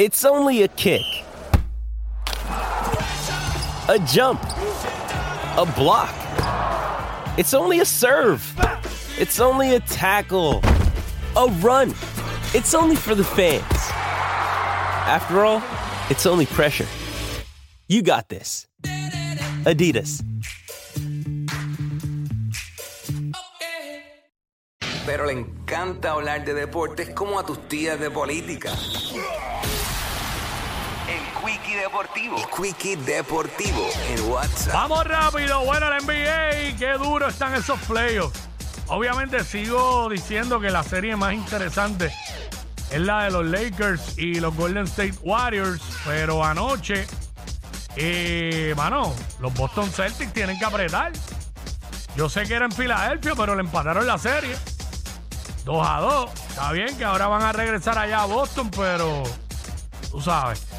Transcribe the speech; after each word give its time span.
It's 0.00 0.24
only 0.24 0.62
a 0.62 0.68
kick, 0.68 1.04
a 3.86 3.98
jump, 4.06 4.42
a 5.58 5.70
block. 5.76 6.14
It's 7.36 7.52
only 7.52 7.80
a 7.80 7.84
serve. 7.84 8.40
It's 9.18 9.40
only 9.40 9.74
a 9.74 9.80
tackle, 9.80 10.62
a 11.36 11.48
run. 11.60 11.90
It's 12.54 12.72
only 12.72 12.96
for 12.96 13.14
the 13.14 13.22
fans. 13.22 13.62
After 15.04 15.44
all, 15.44 15.62
it's 16.08 16.24
only 16.24 16.46
pressure. 16.46 16.88
You 17.86 18.00
got 18.00 18.30
this. 18.30 18.68
Adidas. 19.66 20.24
Pero 25.04 25.26
le 25.26 25.32
encanta 25.32 26.12
hablar 26.12 26.46
de 26.46 26.54
deportes 26.54 27.10
como 27.10 27.38
a 27.38 27.44
tus 27.44 27.68
tías 27.68 28.00
de 28.00 28.10
política. 28.10 28.72
Quickie 31.50 31.74
Deportivo. 31.74 32.36
El 32.36 32.46
Quickie 32.46 32.96
Deportivo 32.96 33.88
en 34.08 34.30
WhatsApp. 34.30 34.72
Vamos 34.72 35.04
rápido, 35.04 35.64
bueno, 35.64 35.90
la 35.90 35.98
NBA, 35.98 36.76
qué 36.78 36.92
duro 36.96 37.26
están 37.26 37.54
esos 37.54 37.76
playoffs. 37.80 38.38
Obviamente 38.86 39.42
sigo 39.42 40.08
diciendo 40.08 40.60
que 40.60 40.70
la 40.70 40.84
serie 40.84 41.16
más 41.16 41.32
interesante 41.32 42.14
es 42.92 43.00
la 43.00 43.24
de 43.24 43.32
los 43.32 43.44
Lakers 43.46 44.16
y 44.16 44.34
los 44.34 44.54
Golden 44.54 44.84
State 44.84 45.16
Warriors, 45.22 45.82
pero 46.04 46.44
anoche, 46.44 47.08
eh, 47.96 48.72
mano, 48.76 49.12
los 49.40 49.52
Boston 49.54 49.90
Celtics 49.90 50.32
tienen 50.32 50.56
que 50.56 50.64
apretar. 50.64 51.10
Yo 52.14 52.28
sé 52.28 52.44
que 52.44 52.54
era 52.54 52.66
en 52.66 52.72
Filadelfia, 52.72 53.34
pero 53.34 53.56
le 53.56 53.62
empataron 53.62 54.06
la 54.06 54.18
serie. 54.18 54.56
2 55.64 55.88
a 55.88 55.98
2. 55.98 56.30
Está 56.50 56.70
bien 56.70 56.96
que 56.96 57.04
ahora 57.04 57.26
van 57.26 57.42
a 57.42 57.50
regresar 57.50 57.98
allá 57.98 58.22
a 58.22 58.26
Boston, 58.26 58.70
pero 58.70 59.24
tú 60.12 60.20
sabes. 60.20 60.69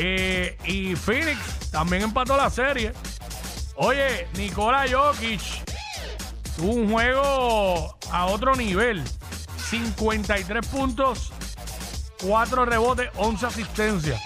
Eh, 0.00 0.56
y 0.64 0.94
Phoenix 0.94 1.40
también 1.72 2.02
empató 2.02 2.36
la 2.36 2.48
serie. 2.50 2.92
Oye, 3.74 4.28
Nikola 4.36 4.84
Jokic 4.88 5.40
tuvo 6.56 6.72
un 6.72 6.92
juego 6.92 7.98
a 8.12 8.26
otro 8.26 8.54
nivel. 8.54 9.02
53 9.68 10.64
puntos, 10.68 11.32
4 12.22 12.64
rebotes, 12.64 13.10
11 13.16 13.46
asistencias. 13.46 14.22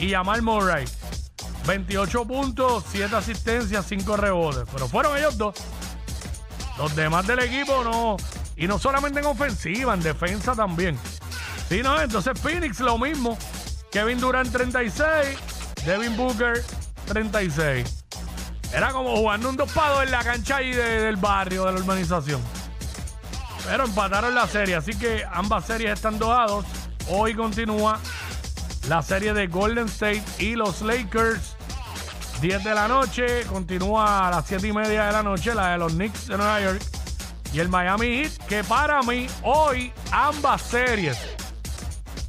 Y 0.00 0.10
Jamal 0.10 0.42
Murray, 0.42 0.84
28 1.64 2.24
puntos, 2.24 2.84
7 2.90 3.14
asistencias, 3.14 3.86
5 3.88 4.16
rebotes. 4.16 4.64
Pero 4.72 4.88
fueron 4.88 5.16
ellos 5.16 5.38
dos. 5.38 5.54
Los 6.76 6.96
demás 6.96 7.24
del 7.24 7.38
equipo 7.38 7.84
no. 7.84 8.16
Y 8.56 8.66
no 8.66 8.80
solamente 8.80 9.20
en 9.20 9.26
ofensiva, 9.26 9.94
en 9.94 10.00
defensa 10.00 10.56
también. 10.56 10.98
Sí, 11.68 11.82
no, 11.84 12.00
entonces 12.00 12.32
Phoenix 12.40 12.80
lo 12.80 12.98
mismo. 12.98 13.38
Kevin 13.90 14.20
Durant 14.20 14.50
36, 14.50 15.38
Devin 15.84 16.16
Booker 16.16 16.62
36. 17.06 18.04
Era 18.72 18.90
como 18.92 19.16
jugando 19.16 19.48
un 19.48 19.56
dopado 19.56 20.02
en 20.02 20.10
la 20.10 20.22
cancha 20.22 20.56
ahí 20.56 20.72
de- 20.72 21.00
del 21.02 21.16
barrio, 21.16 21.64
de 21.64 21.72
la 21.72 21.78
urbanización. 21.78 22.40
Pero 23.64 23.84
empataron 23.84 24.34
la 24.34 24.46
serie, 24.46 24.76
así 24.76 24.92
que 24.92 25.24
ambas 25.30 25.64
series 25.66 25.92
están 25.92 26.18
2 26.18 26.38
a 26.38 26.46
2. 26.46 26.64
Hoy 27.08 27.34
continúa 27.34 27.98
la 28.88 29.02
serie 29.02 29.32
de 29.32 29.46
Golden 29.46 29.86
State 29.86 30.22
y 30.38 30.54
los 30.54 30.82
Lakers. 30.82 31.56
10 32.40 32.62
de 32.62 32.74
la 32.74 32.86
noche, 32.88 33.44
continúa 33.46 34.28
a 34.28 34.30
las 34.30 34.46
7 34.46 34.68
y 34.68 34.72
media 34.72 35.06
de 35.06 35.12
la 35.12 35.22
noche 35.22 35.54
la 35.54 35.70
de 35.72 35.78
los 35.78 35.92
Knicks 35.94 36.28
de 36.28 36.36
Nueva 36.36 36.60
York 36.60 36.80
y 37.52 37.58
el 37.58 37.68
Miami 37.68 38.06
Heat, 38.22 38.32
que 38.48 38.62
para 38.62 39.02
mí 39.02 39.26
hoy 39.42 39.92
ambas 40.12 40.62
series, 40.62 41.18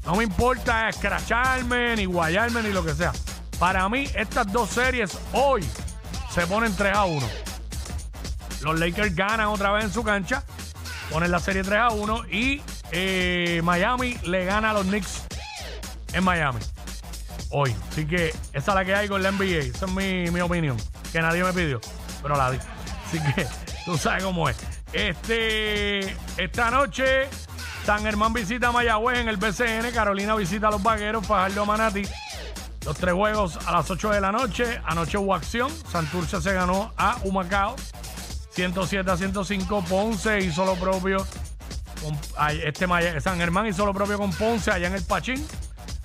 no 0.09 0.15
me 0.15 0.23
importa 0.23 0.89
escracharme, 0.89 1.95
ni 1.95 2.05
guayarme, 2.05 2.63
ni 2.63 2.71
lo 2.71 2.83
que 2.83 2.95
sea. 2.95 3.13
Para 3.59 3.87
mí 3.89 4.07
estas 4.15 4.51
dos 4.51 4.71
series 4.71 5.15
hoy 5.33 5.63
se 6.33 6.47
ponen 6.47 6.75
3 6.75 6.95
a 6.95 7.05
1. 7.05 7.29
Los 8.61 8.79
Lakers 8.79 9.13
ganan 9.13 9.49
otra 9.49 9.71
vez 9.71 9.83
en 9.83 9.93
su 9.93 10.03
cancha, 10.03 10.43
ponen 11.11 11.29
la 11.29 11.39
serie 11.39 11.61
3 11.61 11.79
a 11.79 11.89
1 11.89 12.25
y 12.31 12.59
eh, 12.89 13.61
Miami 13.63 14.17
le 14.23 14.45
gana 14.45 14.71
a 14.71 14.73
los 14.73 14.87
Knicks 14.87 15.25
en 16.13 16.23
Miami 16.23 16.59
hoy. 17.51 17.75
Así 17.91 18.07
que 18.07 18.29
esa 18.51 18.71
es 18.71 18.75
la 18.75 18.83
que 18.83 18.95
hay 18.95 19.07
con 19.07 19.21
la 19.21 19.29
NBA. 19.29 19.59
Esa 19.59 19.85
es 19.85 19.91
mi, 19.91 20.31
mi 20.31 20.41
opinión. 20.41 20.77
Que 21.11 21.21
nadie 21.21 21.43
me 21.43 21.53
pidió, 21.53 21.79
pero 22.23 22.35
la 22.35 22.49
di. 22.49 22.57
Así 23.05 23.19
que 23.35 23.45
tú 23.85 23.95
sabes 23.95 24.23
cómo 24.23 24.49
es. 24.49 24.57
Este, 24.91 26.17
esta 26.35 26.71
noche, 26.71 27.27
San 27.89 28.03
Germán 28.03 28.31
visita 28.33 28.67
a 28.67 28.71
Mayagüez 28.71 29.17
en 29.17 29.29
el 29.29 29.37
BCN. 29.37 29.91
Carolina 29.91 30.35
visita 30.35 30.67
a 30.67 30.69
los 30.69 30.83
Vaqueros, 30.83 31.25
Fajardo 31.25 31.63
a 31.63 31.65
Manati. 31.65 32.03
Los 32.85 32.95
tres 32.95 33.15
juegos 33.15 33.57
a 33.65 33.71
las 33.71 33.89
8 33.89 34.11
de 34.11 34.21
la 34.21 34.31
noche. 34.31 34.79
Anoche 34.85 35.17
hubo 35.17 35.33
acción. 35.33 35.71
Santurce 35.91 36.39
se 36.39 36.53
ganó 36.53 36.93
a 36.97 37.17
Humacao. 37.23 37.75
107 38.51 39.09
a 39.09 39.17
105. 39.17 39.83
Ponce 39.89 40.39
hizo 40.39 40.65
lo 40.65 40.75
propio. 40.75 41.25
este 42.63 42.85
San 43.21 43.39
Germán 43.39 43.65
hizo 43.65 43.87
lo 43.87 43.93
propio 43.95 44.19
con 44.19 44.29
Ponce 44.33 44.69
allá 44.69 44.85
en 44.85 44.93
el 44.93 45.03
Pachín. 45.03 45.43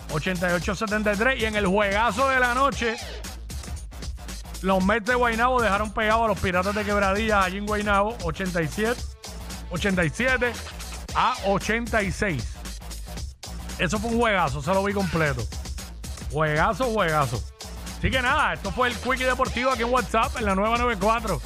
88-73 0.08 1.38
y 1.38 1.44
en 1.44 1.56
el 1.56 1.66
juegazo 1.66 2.30
de 2.30 2.40
la 2.40 2.54
noche 2.54 2.96
los 4.62 4.82
Mets 4.82 5.04
de 5.04 5.16
Guaynabo 5.16 5.60
dejaron 5.60 5.92
pegados 5.92 6.24
a 6.24 6.28
los 6.28 6.40
Piratas 6.40 6.74
de 6.74 6.82
Quebradillas 6.82 7.44
allí 7.44 7.58
en 7.58 7.66
Guaynabo 7.66 8.16
87 8.22 8.98
87 9.68 10.52
a 11.14 11.36
86 11.47 12.54
eso 13.78 13.98
fue 13.98 14.10
un 14.10 14.19
juegazo, 14.19 14.62
se 14.62 14.72
lo 14.72 14.84
vi 14.84 14.92
completo. 14.92 15.42
Juegazo, 16.30 16.84
juegazo. 16.86 17.42
Así 17.98 18.10
que 18.10 18.22
nada, 18.22 18.54
esto 18.54 18.70
fue 18.70 18.88
el 18.88 18.94
Quickie 18.94 19.25
Deportivo 19.25 19.70
aquí 19.70 19.82
en 19.82 19.92
WhatsApp 19.92 20.36
en 20.38 20.44
la 20.44 20.54
nueva 20.54 20.78
94 20.78 21.41